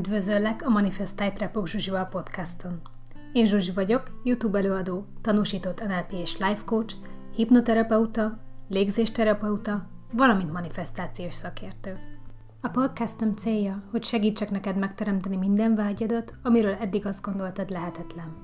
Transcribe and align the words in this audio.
Üdvözöllek 0.00 0.66
a 0.66 0.68
Manifest 0.68 1.16
Type 1.16 1.34
Repok 1.38 1.68
Zsuzsival 1.68 2.04
podcaston. 2.04 2.80
Én 3.32 3.46
Zsuzsi 3.46 3.72
vagyok, 3.72 4.20
YouTube 4.24 4.58
előadó, 4.58 5.06
tanúsított 5.20 5.86
NLP 5.86 6.12
és 6.12 6.38
life 6.38 6.64
coach, 6.64 6.94
hipnoterapeuta, 7.34 8.38
légzésterapeuta, 8.68 9.86
valamint 10.12 10.52
manifestációs 10.52 11.34
szakértő. 11.34 11.98
A 12.60 12.68
podcastom 12.68 13.36
célja, 13.36 13.82
hogy 13.90 14.04
segítsek 14.04 14.50
neked 14.50 14.76
megteremteni 14.76 15.36
minden 15.36 15.74
vágyadat, 15.74 16.34
amiről 16.42 16.74
eddig 16.74 17.06
azt 17.06 17.22
gondoltad 17.22 17.70
lehetetlen. 17.70 18.36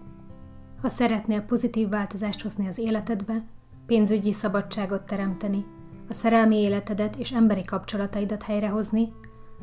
Ha 0.83 0.89
szeretnél 0.89 1.41
pozitív 1.41 1.89
változást 1.89 2.43
hozni 2.43 2.67
az 2.67 2.79
életedbe, 2.79 3.45
pénzügyi 3.87 4.33
szabadságot 4.33 5.03
teremteni, 5.03 5.65
a 6.09 6.13
szerelmi 6.13 6.57
életedet 6.57 7.17
és 7.17 7.33
emberi 7.33 7.63
kapcsolataidat 7.65 8.43
helyrehozni, 8.43 9.13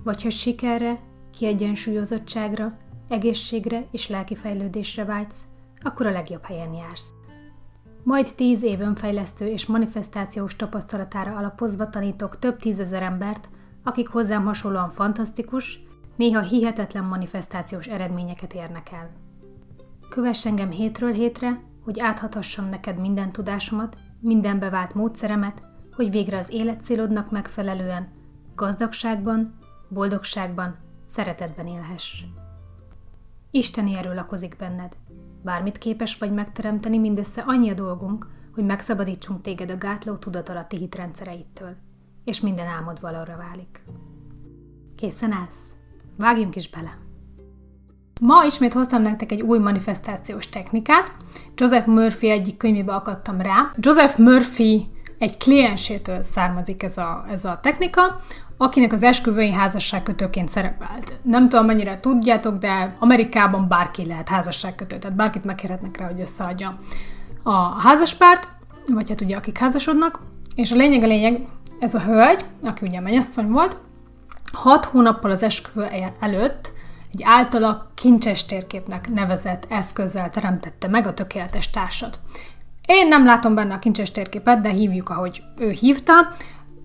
vagy 0.04 0.22
hogy 0.22 0.32
sikerre, 0.32 1.00
kiegyensúlyozottságra, 1.38 2.78
egészségre 3.08 3.88
és 3.92 4.08
lelki 4.08 4.36
fejlődésre 4.36 5.06
vágysz, 5.06 5.42
akkor 5.82 6.06
a 6.06 6.12
legjobb 6.12 6.44
helyen 6.44 6.74
jársz. 6.74 7.14
Majd 8.04 8.28
tíz 8.36 8.64
év 8.64 8.80
önfejlesztő 8.80 9.48
és 9.48 9.66
manifestációs 9.66 10.56
tapasztalatára 10.56 11.36
alapozva 11.36 11.90
tanítok 11.90 12.40
több 12.40 12.58
tízezer 12.58 13.04
embert, 13.04 13.50
akik 13.84 14.08
hozzám 14.08 14.46
hasonlóan 14.46 14.90
fantasztikus, 14.90 15.80
néha 16.16 16.42
hihetetlen 16.42 17.04
manifestációs 17.04 17.86
eredményeket 17.86 18.54
érnek 18.54 18.92
el. 18.92 19.10
Kövess 20.10 20.46
engem 20.46 20.70
hétről 20.70 21.12
hétre, 21.12 21.62
hogy 21.84 22.00
áthathassam 22.00 22.70
neked 22.70 23.00
minden 23.00 23.32
tudásomat, 23.32 23.98
minden 24.20 24.60
bevált 24.60 24.94
módszeremet, 24.94 25.62
hogy 25.96 26.12
végre 26.12 26.38
az 26.38 26.52
életcélodnak 26.52 27.32
megfelelően, 27.32 28.08
gazdagságban, 28.56 29.58
boldogságban, 29.90 30.76
szeretetben 31.14 31.68
élhess. 31.68 32.24
Isteni 33.52 33.96
erő 33.96 34.14
lakozik 34.14 34.56
benned. 34.56 34.98
Bármit 35.44 35.78
képes 35.78 36.18
vagy 36.18 36.34
megteremteni, 36.34 36.98
mindössze 36.98 37.44
annyi 37.46 37.70
a 37.70 37.74
dolgunk, 37.74 38.28
hogy 38.54 38.66
megszabadítsunk 38.66 39.42
téged 39.42 39.72
a 39.72 39.78
gátló 39.78 40.16
tudatalatti 40.16 40.78
hitrendszereittől, 40.78 41.76
és 42.24 42.42
minden 42.42 42.68
álmod 42.68 43.02
valóra 43.02 43.38
válik. 43.38 43.84
Készen 44.96 45.32
állsz? 45.32 45.74
Vágjunk 46.18 46.56
is 46.56 46.70
bele! 46.70 46.98
Ma 48.22 48.44
ismét 48.44 48.74
hoztam 48.74 49.02
nektek 49.02 49.32
egy 49.32 49.42
új 49.42 49.60
manifestációs 49.60 50.50
technikát. 50.50 51.16
Joseph 51.56 51.88
Murphy 51.88 52.30
egyik 52.30 52.58
könyvébe 52.58 52.94
akadtam 52.96 53.42
rá. 53.42 53.72
Joseph 53.78 54.20
Murphy 54.20 54.88
egy 55.18 55.38
kliensétől 55.38 56.24
származik 56.24 56.84
ez 56.84 56.98
a, 56.98 57.26
ez 57.30 57.46
a 57.46 57.60
technika, 57.62 58.22
akinek 58.64 58.94
az 58.94 59.04
esküvői 59.04 59.52
házasságkötőként 59.52 60.50
szerepelt. 60.50 61.14
Nem 61.22 61.50
tudom, 61.50 61.66
mennyire 61.66 62.00
tudjátok, 62.00 62.58
de 62.58 62.96
Amerikában 63.00 63.68
bárki 63.68 64.06
lehet 64.06 64.30
házasságkötő, 64.30 64.98
tehát 64.98 65.18
bárkit 65.18 65.44
megkérhetnek 65.44 65.98
rá, 65.98 66.06
hogy 66.06 66.22
összeadja 66.22 66.80
a 67.44 67.82
házaspárt, 67.82 68.48
vagy 68.88 69.10
hát 69.10 69.22
ugye 69.22 69.36
akik 69.36 69.58
házasodnak, 69.58 70.20
és 70.56 70.72
a 70.72 70.76
lényeg 70.76 71.04
a 71.04 71.08
lényeg, 71.08 71.48
ez 71.80 71.96
a 71.96 72.00
hölgy, 72.00 72.46
aki 72.62 72.86
ugye 72.86 73.00
mennyasszony 73.00 73.48
volt, 73.48 73.78
hat 74.54 74.86
hónappal 74.86 75.32
az 75.32 75.44
esküvő 75.44 75.88
előtt 76.20 76.72
egy 77.14 77.22
általa 77.24 77.92
kincses 77.94 78.46
térképnek 78.46 79.14
nevezett 79.14 79.66
eszközzel 79.70 80.30
teremtette 80.30 80.88
meg 80.88 81.08
a 81.08 81.14
tökéletes 81.14 81.70
társat. 81.70 82.20
Én 82.86 83.08
nem 83.08 83.26
látom 83.26 83.56
benne 83.56 83.74
a 83.74 83.80
kincses 83.80 84.12
térképet, 84.12 84.62
de 84.62 84.70
hívjuk, 84.70 85.10
ahogy 85.10 85.42
ő 85.58 85.70
hívta, 85.70 86.14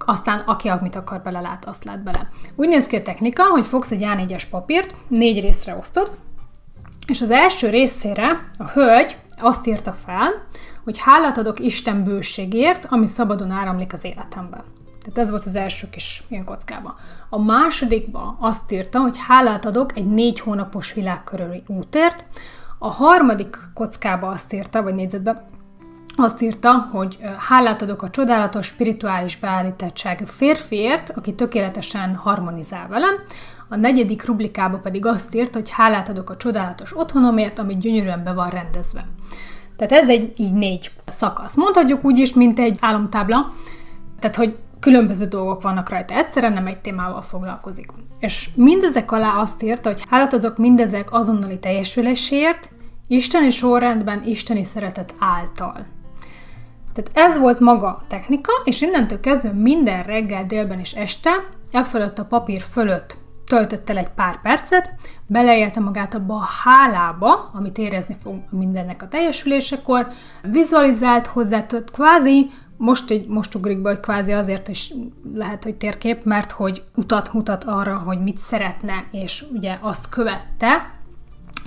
aztán 0.09 0.43
aki 0.47 0.69
amit 0.69 0.97
akar 0.97 1.21
bele 1.21 1.41
lát, 1.41 1.65
azt 1.65 1.85
lát 1.85 2.03
bele. 2.03 2.31
Úgy 2.57 2.69
néz 2.69 2.87
ki 2.87 2.97
a 2.97 3.03
technika, 3.03 3.43
hogy 3.43 3.67
fogsz 3.67 3.91
egy 3.91 4.03
A4-es 4.05 4.43
papírt, 4.51 4.95
négy 5.09 5.41
részre 5.41 5.77
osztod, 5.77 6.17
és 7.07 7.21
az 7.21 7.31
első 7.31 7.69
részére 7.69 8.47
a 8.59 8.65
hölgy 8.65 9.17
azt 9.39 9.67
írta 9.67 9.93
fel, 9.93 10.29
hogy 10.85 10.99
hálát 10.99 11.39
adok 11.39 11.59
Isten 11.59 12.05
bőségért, 12.05 12.87
ami 12.89 13.07
szabadon 13.07 13.51
áramlik 13.51 13.93
az 13.93 14.05
életembe. 14.05 14.65
Tehát 14.99 15.19
ez 15.19 15.31
volt 15.31 15.45
az 15.45 15.57
első 15.57 15.89
kis 15.91 16.23
ilyen 16.29 16.45
kockában. 16.45 16.95
A 17.29 17.39
másodikba 17.43 18.37
azt 18.41 18.73
írta, 18.73 19.01
hogy 19.01 19.17
hálát 19.27 19.65
adok 19.65 19.97
egy 19.97 20.07
négy 20.07 20.41
hónapos 20.41 20.93
világkörüli 20.93 21.63
útért. 21.67 22.25
A 22.79 22.91
harmadik 22.91 23.57
kockába 23.75 24.29
azt 24.29 24.53
írta, 24.53 24.83
vagy 24.83 24.95
négyzetbe, 24.95 25.49
azt 26.19 26.43
írta, 26.43 26.89
hogy 26.93 27.19
hálát 27.49 27.83
adok 27.83 28.03
a 28.03 28.11
csodálatos 28.11 28.67
spirituális 28.67 29.37
beállítettságú 29.37 30.25
férfiért, 30.25 31.11
aki 31.17 31.35
tökéletesen 31.35 32.15
harmonizál 32.15 32.89
velem. 32.89 33.15
A 33.69 33.77
negyedik 33.77 34.25
rublikába 34.25 34.79
pedig 34.79 35.07
azt 35.07 35.35
írta, 35.35 35.59
hogy 35.59 35.71
hálát 35.71 36.09
adok 36.09 36.31
a 36.31 36.37
csodálatos 36.37 36.99
otthonomért, 36.99 37.59
ami 37.59 37.77
gyönyörűen 37.77 38.25
be 38.25 38.33
van 38.33 38.47
rendezve. 38.47 39.07
Tehát 39.77 39.93
ez 39.93 40.09
egy 40.09 40.33
így 40.37 40.53
négy 40.53 40.91
szakasz. 41.07 41.55
Mondhatjuk 41.55 42.05
úgy 42.05 42.19
is, 42.19 42.35
mint 42.35 42.59
egy 42.59 42.77
álomtábla, 42.81 43.53
tehát 44.19 44.37
hogy 44.37 44.57
különböző 44.81 45.27
dolgok 45.27 45.63
vannak 45.63 45.89
rajta 45.89 46.15
egyszerre, 46.15 46.49
nem 46.49 46.67
egy 46.67 46.79
témával 46.79 47.23
foglalkozik. 47.23 47.91
És 48.19 48.51
mindezek 48.55 49.13
alá 49.13 49.37
azt 49.37 49.63
írta, 49.63 49.89
hogy 49.89 50.03
hálát 50.09 50.33
azok 50.33 50.57
mindezek 50.57 51.13
azonnali 51.13 51.59
teljesülésért, 51.59 52.71
isteni 53.07 53.51
sorrendben, 53.51 54.23
isteni 54.25 54.65
szeretet 54.65 55.15
által. 55.19 55.87
Tehát 57.03 57.31
ez 57.31 57.39
volt 57.39 57.61
maga 57.61 57.87
a 57.87 58.03
technika, 58.09 58.53
és 58.65 58.81
innentől 58.81 59.21
kezdve 59.21 59.53
minden 59.53 60.03
reggel, 60.03 60.45
délben 60.45 60.79
és 60.79 60.93
este 60.93 61.31
e 61.71 61.83
fölött 61.83 62.19
a 62.19 62.25
papír 62.25 62.61
fölött 62.61 63.17
töltött 63.47 63.91
el 63.91 63.97
egy 63.97 64.09
pár 64.09 64.41
percet, 64.41 64.95
beleélte 65.27 65.81
magát 65.81 66.15
abba 66.15 66.35
a 66.35 66.49
hálába, 66.65 67.51
amit 67.55 67.79
érezni 67.79 68.17
fog 68.23 68.35
mindennek 68.51 69.03
a 69.03 69.09
teljesülésekor, 69.09 70.09
vizualizált 70.43 71.27
hozzá, 71.27 71.67
kvázi, 71.93 72.51
most, 72.77 73.11
így, 73.11 73.27
most 73.29 73.55
ugrik 73.55 73.83
be, 73.83 73.89
hogy 73.89 74.01
kvázi 74.01 74.33
azért 74.33 74.69
is 74.69 74.93
lehet, 75.35 75.65
hogy 75.65 75.75
térkép, 75.75 76.25
mert 76.25 76.51
hogy 76.51 76.83
utat 76.95 77.33
mutat 77.33 77.65
arra, 77.65 77.99
hogy 77.99 78.23
mit 78.23 78.39
szeretne, 78.39 79.05
és 79.11 79.45
ugye 79.53 79.79
azt 79.81 80.09
követte, 80.09 80.98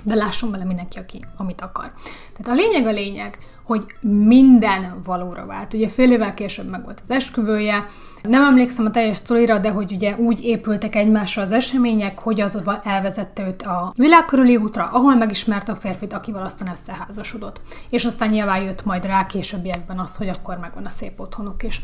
de 0.02 0.14
lásson 0.14 0.50
bele 0.50 0.64
mindenki, 0.64 0.98
aki 0.98 1.24
amit 1.36 1.60
akar. 1.60 1.92
Tehát 2.36 2.58
a 2.58 2.62
lényeg 2.62 2.86
a 2.86 2.92
lényeg, 2.92 3.38
hogy 3.62 3.86
minden 4.00 5.00
valóra 5.04 5.46
vált. 5.46 5.74
Ugye 5.74 5.88
fél 5.88 6.12
évvel 6.12 6.34
később 6.34 6.68
meg 6.68 6.84
volt 6.84 7.00
az 7.02 7.10
esküvője, 7.10 7.84
nem 8.22 8.42
emlékszem 8.42 8.86
a 8.86 8.90
teljes 8.90 9.18
sztorira, 9.18 9.58
de 9.58 9.70
hogy 9.70 9.92
ugye 9.92 10.16
úgy 10.16 10.44
épültek 10.44 10.94
egymásra 10.94 11.42
az 11.42 11.52
események, 11.52 12.18
hogy 12.18 12.40
az 12.40 12.62
elvezette 12.82 13.46
őt 13.46 13.62
a 13.62 13.92
világkörüli 13.96 14.56
útra, 14.56 14.88
ahol 14.92 15.14
megismerte 15.14 15.72
a 15.72 15.76
férfit, 15.76 16.12
akivel 16.12 16.42
aztán 16.42 16.68
összeházasodott. 16.68 17.60
És 17.90 18.04
aztán 18.04 18.28
nyilván 18.28 18.62
jött 18.62 18.84
majd 18.84 19.04
rá 19.04 19.26
későbbiekben 19.26 19.98
az, 19.98 20.16
hogy 20.16 20.28
akkor 20.28 20.58
megvan 20.60 20.84
a 20.84 20.88
szép 20.88 21.20
otthonuk 21.20 21.62
is. 21.62 21.80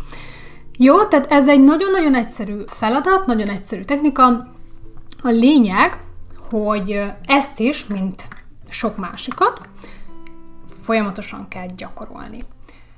Jó, 0.76 1.04
tehát 1.04 1.26
ez 1.32 1.48
egy 1.48 1.64
nagyon-nagyon 1.64 2.14
egyszerű 2.14 2.62
feladat, 2.66 3.26
nagyon 3.26 3.48
egyszerű 3.48 3.82
technika. 3.82 4.26
A 5.22 5.28
lényeg, 5.28 6.07
hogy 6.50 7.02
ezt 7.24 7.58
is, 7.58 7.86
mint 7.86 8.28
sok 8.68 8.96
másikat, 8.96 9.68
folyamatosan 10.82 11.48
kell 11.48 11.66
gyakorolni. 11.76 12.38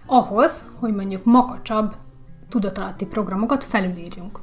Ahhoz, 0.06 0.64
hogy 0.78 0.94
mondjuk 0.94 1.24
makacsabb 1.24 1.94
tudatalatti 2.48 3.06
programokat 3.06 3.64
felülírjunk. 3.64 4.40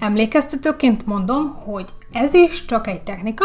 Emlékeztetőként 0.00 1.06
mondom, 1.06 1.54
hogy 1.54 1.88
ez 2.12 2.34
is 2.34 2.64
csak 2.64 2.86
egy 2.86 3.02
technika, 3.02 3.44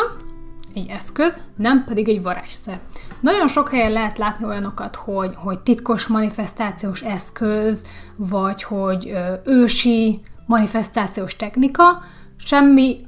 egy 0.73 0.87
eszköz, 0.89 1.41
nem 1.55 1.83
pedig 1.83 2.09
egy 2.09 2.21
varázsszer. 2.21 2.79
Nagyon 3.21 3.47
sok 3.47 3.69
helyen 3.69 3.91
lehet 3.91 4.17
látni 4.17 4.45
olyanokat, 4.45 4.95
hogy, 4.95 5.35
hogy 5.35 5.59
titkos 5.59 6.07
manifestációs 6.07 7.01
eszköz, 7.01 7.85
vagy 8.17 8.63
hogy 8.63 9.13
ősi 9.43 10.21
manifestációs 10.45 11.35
technika, 11.35 12.03
semmi 12.37 13.07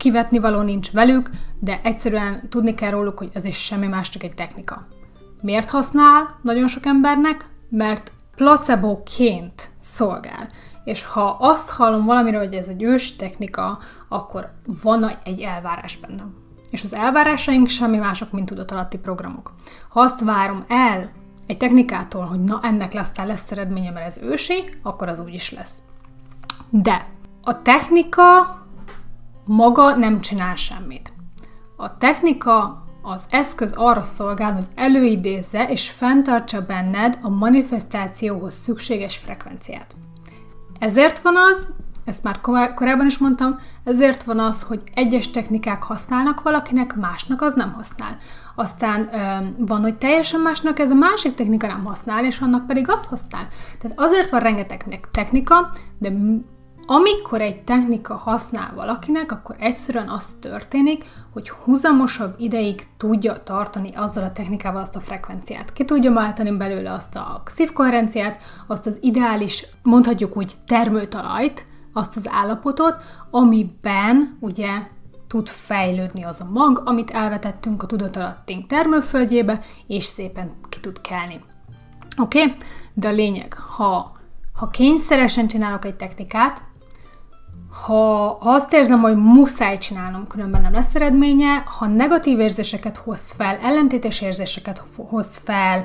kivetni 0.00 0.38
való 0.38 0.60
nincs 0.60 0.90
velük, 0.90 1.30
de 1.58 1.80
egyszerűen 1.82 2.48
tudni 2.48 2.74
kell 2.74 2.90
róluk, 2.90 3.18
hogy 3.18 3.30
ez 3.32 3.44
is 3.44 3.56
semmi 3.56 3.86
más, 3.86 4.08
csak 4.08 4.22
egy 4.22 4.34
technika. 4.34 4.86
Miért 5.42 5.70
használ 5.70 6.38
nagyon 6.42 6.68
sok 6.68 6.86
embernek? 6.86 7.48
Mert 7.68 8.12
placebo-ként 8.36 9.70
szolgál. 9.78 10.48
És 10.84 11.04
ha 11.04 11.36
azt 11.40 11.70
hallom 11.70 12.04
valamiről, 12.04 12.40
hogy 12.40 12.54
ez 12.54 12.68
egy 12.68 12.82
ős 12.82 13.16
technika, 13.16 13.78
akkor 14.08 14.50
van 14.82 15.12
egy 15.24 15.40
elvárás 15.40 15.96
bennem. 15.96 16.34
És 16.70 16.82
az 16.82 16.94
elvárásaink 16.94 17.68
semmi 17.68 17.96
mások, 17.96 18.32
mint 18.32 18.46
tudatalatti 18.46 18.98
programok. 18.98 19.54
Ha 19.88 20.00
azt 20.00 20.20
várom 20.20 20.64
el 20.68 21.10
egy 21.46 21.56
technikától, 21.56 22.24
hogy 22.24 22.40
na 22.40 22.60
ennek 22.62 22.92
lesz, 22.92 23.16
lesz 23.16 23.50
eredménye, 23.50 23.90
mert 23.90 24.06
ez 24.06 24.22
ősi, 24.22 24.64
akkor 24.82 25.08
az 25.08 25.18
úgy 25.18 25.34
is 25.34 25.52
lesz. 25.52 25.82
De 26.70 27.06
a 27.42 27.62
technika 27.62 28.59
maga 29.50 29.96
nem 29.96 30.20
csinál 30.20 30.54
semmit. 30.54 31.12
A 31.76 31.96
technika 31.96 32.84
az 33.02 33.24
eszköz 33.30 33.72
arra 33.72 34.02
szolgál, 34.02 34.52
hogy 34.52 34.66
előidézze 34.74 35.64
és 35.68 35.90
fenntartsa 35.90 36.66
benned 36.66 37.18
a 37.22 37.28
manifestációhoz 37.28 38.54
szükséges 38.54 39.16
frekvenciát. 39.16 39.96
Ezért 40.78 41.20
van 41.20 41.36
az, 41.36 41.68
ezt 42.04 42.22
már 42.22 42.40
korábban 42.74 43.06
is 43.06 43.18
mondtam, 43.18 43.58
ezért 43.84 44.22
van 44.22 44.38
az, 44.38 44.62
hogy 44.62 44.82
egyes 44.94 45.30
technikák 45.30 45.82
használnak 45.82 46.42
valakinek, 46.42 46.96
másnak 46.96 47.42
az 47.42 47.54
nem 47.54 47.72
használ. 47.72 48.16
Aztán 48.54 49.08
ö, 49.12 49.64
van, 49.66 49.80
hogy 49.80 49.98
teljesen 49.98 50.40
másnak 50.40 50.78
ez 50.78 50.90
a 50.90 50.94
másik 50.94 51.34
technika 51.34 51.66
nem 51.66 51.84
használ, 51.84 52.24
és 52.24 52.40
annak 52.40 52.66
pedig 52.66 52.88
az 52.88 53.06
használ. 53.06 53.48
Tehát 53.78 53.98
azért 54.00 54.30
van 54.30 54.40
rengeteg 54.40 55.08
technika, 55.10 55.70
de 55.98 56.12
amikor 56.92 57.40
egy 57.40 57.62
technika 57.62 58.14
használ 58.14 58.72
valakinek, 58.74 59.32
akkor 59.32 59.56
egyszerűen 59.58 60.08
az 60.08 60.32
történik, 60.32 61.04
hogy 61.32 61.50
húzamosabb 61.50 62.34
ideig 62.38 62.86
tudja 62.96 63.42
tartani 63.42 63.92
azzal 63.94 64.24
a 64.24 64.32
technikával 64.32 64.80
azt 64.80 64.96
a 64.96 65.00
frekvenciát. 65.00 65.72
Ki 65.72 65.84
tudja 65.84 66.12
váltani 66.12 66.50
belőle 66.56 66.92
azt 66.92 67.16
a 67.16 67.42
szívkoherenciát, 67.46 68.42
azt 68.66 68.86
az 68.86 68.98
ideális, 69.02 69.66
mondhatjuk 69.82 70.36
úgy, 70.36 70.56
termőtalajt, 70.66 71.64
azt 71.92 72.16
az 72.16 72.28
állapotot, 72.28 72.96
amiben 73.30 74.36
ugye 74.40 74.70
tud 75.26 75.48
fejlődni 75.48 76.22
az 76.24 76.40
a 76.40 76.50
mag, 76.52 76.82
amit 76.84 77.10
elvetettünk 77.10 77.82
a 77.82 77.86
tudatalattunk 77.86 78.66
termőföldjébe, 78.66 79.60
és 79.86 80.04
szépen 80.04 80.50
ki 80.68 80.80
tud 80.80 81.00
kelni. 81.00 81.40
Oké? 82.16 82.42
Okay? 82.42 82.54
De 82.94 83.08
a 83.08 83.12
lényeg, 83.12 83.52
ha, 83.52 84.18
ha 84.52 84.70
kényszeresen 84.70 85.46
csinálok 85.46 85.84
egy 85.84 85.96
technikát, 85.96 86.68
ha, 87.90 88.36
ha 88.40 88.50
azt 88.50 88.72
érzem, 88.72 89.00
hogy 89.00 89.16
muszáj 89.16 89.78
csinálnom, 89.78 90.26
különben 90.26 90.62
nem 90.62 90.72
lesz 90.72 90.94
eredménye, 90.94 91.56
ha 91.56 91.86
negatív 91.86 92.40
érzéseket 92.40 92.96
hoz 92.96 93.30
fel, 93.30 93.58
ellentétes 93.62 94.20
érzéseket 94.20 94.82
hoz 94.96 95.36
fel, 95.36 95.84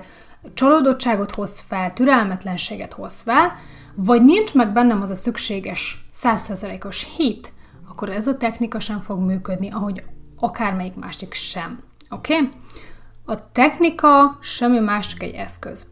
csalódottságot 0.53 1.31
hoz 1.31 1.59
fel, 1.59 1.93
türelmetlenséget 1.93 2.93
hoz 2.93 3.19
fel, 3.19 3.51
vagy 3.95 4.23
nincs 4.25 4.53
meg 4.53 4.73
bennem 4.73 5.01
az 5.01 5.09
a 5.09 5.15
szükséges 5.15 6.05
százszerzelékos 6.11 7.15
hit, 7.17 7.53
akkor 7.89 8.09
ez 8.09 8.27
a 8.27 8.37
technika 8.37 8.79
sem 8.79 8.99
fog 8.99 9.19
működni, 9.19 9.71
ahogy 9.71 10.03
akármelyik 10.39 10.95
másik 10.95 11.33
sem. 11.33 11.83
Oké? 12.09 12.35
Okay? 12.35 12.49
A 13.25 13.51
technika 13.51 14.37
semmi 14.41 14.79
más, 14.79 15.07
csak 15.07 15.23
egy 15.23 15.33
eszköz. 15.33 15.85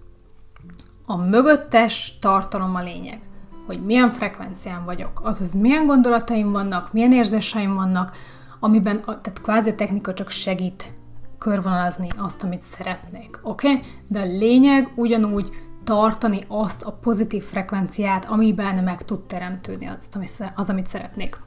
A 1.06 1.18
mögöttes 1.18 2.18
tartalom 2.20 2.76
a 2.76 2.82
lényeg 2.82 3.20
hogy 3.66 3.86
milyen 3.86 4.10
frekvencián 4.10 4.86
vagyok, 4.86 5.22
azaz 5.24 5.54
milyen 5.54 5.86
gondolataim 5.86 6.52
vannak, 6.52 6.94
milyen 6.94 7.14
érzéseim 7.14 7.74
vannak, 7.74 8.16
amiben, 8.60 9.02
tehát 9.06 9.42
kvázi 9.42 9.70
a 9.70 9.76
technika 9.76 10.14
csak 10.14 10.30
segít 10.30 10.94
körvonalazni 11.38 12.08
azt, 12.18 12.44
amit 12.44 12.62
szeretnék, 12.62 13.40
oké? 13.42 13.68
Okay? 13.68 13.82
De 14.08 14.20
a 14.20 14.26
lényeg 14.26 14.92
ugyanúgy 14.96 15.50
tartani 15.84 16.44
azt 16.48 16.84
a 16.84 16.92
pozitív 16.92 17.44
frekvenciát, 17.44 18.26
amiben 18.26 18.84
meg 18.84 19.06
tud 19.06 19.22
teremtődni 19.26 19.86
az, 19.88 20.08
az 20.56 20.70
amit 20.70 20.88
szeretnék. 20.88 21.40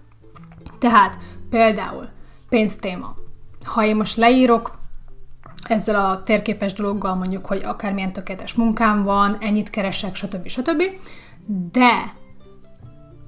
Tehát 0.78 1.18
például 1.50 2.08
pénztéma. 2.48 3.14
Ha 3.64 3.84
én 3.84 3.96
most 3.96 4.16
leírok 4.16 4.78
ezzel 5.68 6.04
a 6.04 6.22
térképes 6.22 6.72
dologgal 6.72 7.14
mondjuk, 7.14 7.46
hogy 7.46 7.62
akármilyen 7.64 8.12
tökéletes 8.12 8.54
munkám 8.54 9.02
van, 9.02 9.36
ennyit 9.40 9.70
keresek, 9.70 10.14
stb. 10.14 10.48
stb. 10.48 10.82
De 11.46 12.12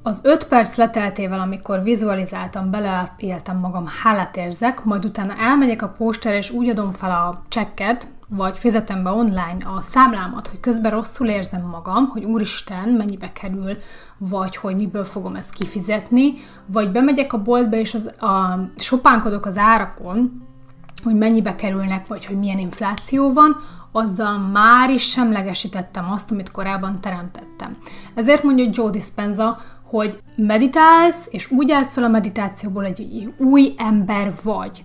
az 0.02 0.20
öt 0.22 0.48
perc 0.48 0.76
leteltével, 0.76 1.40
amikor 1.40 1.82
vizualizáltam, 1.82 2.70
beleéltem 2.70 3.58
magam, 3.58 3.84
hálát 4.02 4.36
érzek, 4.36 4.84
majd 4.84 5.04
utána 5.04 5.36
elmegyek 5.36 5.82
a 5.82 5.88
póster 5.88 6.34
és 6.34 6.50
úgy 6.50 6.68
adom 6.68 6.92
fel 6.92 7.10
a 7.10 7.42
csekket, 7.48 8.08
vagy 8.28 8.58
fizetem 8.58 9.02
be 9.02 9.10
online 9.10 9.56
a 9.76 9.80
számlámat, 9.80 10.46
hogy 10.46 10.60
közben 10.60 10.90
rosszul 10.90 11.28
érzem 11.28 11.68
magam, 11.70 12.06
hogy 12.08 12.24
úristen, 12.24 12.88
mennyibe 12.88 13.32
kerül, 13.32 13.76
vagy 14.18 14.56
hogy 14.56 14.76
miből 14.76 15.04
fogom 15.04 15.34
ezt 15.34 15.52
kifizetni, 15.52 16.34
vagy 16.66 16.90
bemegyek 16.90 17.32
a 17.32 17.42
boltba 17.42 17.76
és 17.76 17.94
az, 17.94 18.06
a, 18.06 18.58
sopánkodok 18.76 19.46
az 19.46 19.56
árakon, 19.56 20.46
hogy 21.04 21.14
mennyibe 21.14 21.54
kerülnek, 21.54 22.06
vagy 22.06 22.26
hogy 22.26 22.38
milyen 22.38 22.58
infláció 22.58 23.32
van, 23.32 23.56
azzal 23.92 24.38
már 24.38 24.90
is 24.90 25.10
semlegesítettem 25.10 26.10
azt, 26.10 26.30
amit 26.30 26.50
korábban 26.50 27.00
teremtettem. 27.00 27.76
Ezért 28.14 28.42
mondja 28.42 28.70
Joe 28.72 28.90
Dispenza, 28.90 29.58
hogy 29.82 30.18
meditálsz, 30.36 31.28
és 31.30 31.50
úgy 31.50 31.70
állsz 31.72 31.92
fel 31.92 32.04
a 32.04 32.08
meditációból, 32.08 32.84
egy 32.84 33.32
új 33.38 33.74
ember 33.76 34.32
vagy. 34.42 34.84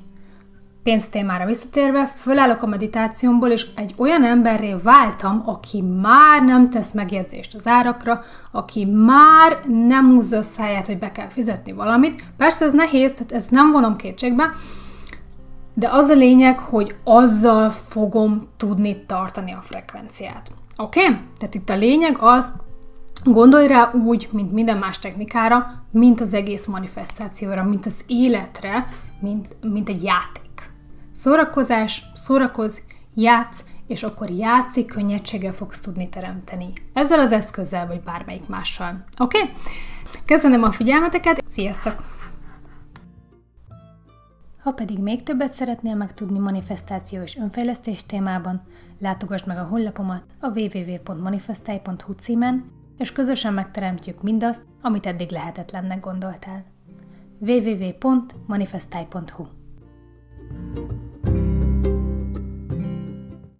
Pénztémára 0.83 1.45
visszatérve, 1.45 2.06
fölállok 2.06 2.62
a 2.62 2.68
meditációmból, 2.68 3.50
és 3.50 3.68
egy 3.75 3.94
olyan 3.98 4.24
emberré 4.24 4.75
váltam, 4.83 5.44
aki 5.45 5.81
már 5.81 6.44
nem 6.44 6.69
tesz 6.69 6.94
megjegyzést 6.94 7.56
az 7.56 7.68
árakra, 7.68 8.21
aki 8.51 8.86
már 8.86 9.60
nem 9.68 10.06
húzza 10.06 10.38
a 10.38 10.42
száját, 10.42 10.88
hogy 10.88 11.00
be 11.00 11.12
kell 11.12 11.27
fizetni 11.27 11.71
valamit. 11.71 12.24
Persze 12.38 12.65
ez 12.65 12.74
nehéz, 12.74 13.13
tehát 13.13 13.31
ezt 13.31 13.51
nem 13.51 13.71
vonom 13.71 13.95
kétségbe, 13.95 14.51
de 15.74 15.90
az 15.92 16.08
a 16.08 16.14
lényeg, 16.14 16.60
hogy 16.60 16.96
azzal 17.04 17.70
fogom 17.70 18.48
tudni 18.58 19.06
tartani 19.06 19.54
a 19.54 19.62
frekvenciát. 19.62 20.52
Oké? 20.78 21.06
Okay? 21.06 21.18
Tehát 21.38 21.56
itt 21.56 21.70
a 21.70 21.75
lényeg 21.75 22.18
az, 22.20 22.54
gondolj 23.24 23.68
rá 23.68 23.92
úgy, 24.06 24.30
mint 24.31 24.52
minden 24.52 24.78
más 24.78 25.00
technikára, 25.00 25.84
mint 25.92 26.22
az 26.22 26.34
egész 26.34 26.66
manifestációra, 26.66 27.64
mint 27.64 27.86
az 27.86 28.04
életre, 28.08 28.88
mint, 29.20 29.56
mint 29.62 29.90
egy 29.90 30.04
játék. 30.04 30.72
Szórakozás, 31.12 32.04
szórakoz, 32.14 32.81
játsz, 33.14 33.64
és 33.88 34.04
akkor 34.04 34.30
játszik, 34.30 34.86
könnyedséggel 34.86 35.52
fogsz 35.52 35.80
tudni 35.80 36.10
teremteni. 36.10 36.74
Ezzel 36.94 37.20
az 37.20 37.31
eszközzel, 37.31 37.88
vagy 37.88 38.02
bármelyik 38.02 38.48
mással. 38.48 39.04
Oké? 39.18 39.38
Okay? 39.38 39.54
Köszönöm 40.25 40.64
a 40.64 40.72
figyelmeteket, 40.72 41.44
sziasztok! 41.48 42.12
Ha 44.63 44.71
pedig 44.71 45.00
még 45.00 45.24
többet 45.24 45.51
szeretnél 45.51 45.95
megtudni 45.95 46.39
manifestáció 46.39 47.21
és 47.21 47.38
önfejlesztés 47.38 48.06
témában, 48.06 48.62
látogass 49.00 49.44
meg 49.44 49.57
a 49.57 49.63
honlapomat 49.63 50.24
a 50.39 50.60
www.manifestai.hu 50.60 52.12
címen, 52.12 52.71
és 52.98 53.12
közösen 53.12 53.54
megteremtjük 53.54 54.21
mindazt, 54.21 54.62
amit 54.81 55.06
eddig 55.06 55.30
lehetetlennek 55.30 56.00
gondoltál. 56.00 56.63
www.manifestai.hu 57.39 59.44